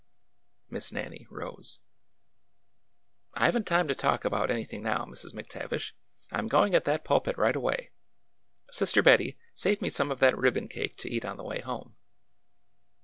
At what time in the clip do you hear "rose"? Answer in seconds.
1.29-1.79